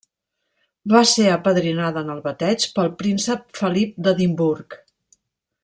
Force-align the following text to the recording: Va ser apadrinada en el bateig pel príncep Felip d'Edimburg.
Va 0.93 1.01
ser 1.09 1.25
apadrinada 1.33 2.03
en 2.05 2.09
el 2.13 2.23
bateig 2.29 2.67
pel 2.79 2.91
príncep 3.03 3.45
Felip 3.61 4.01
d'Edimburg. 4.09 4.81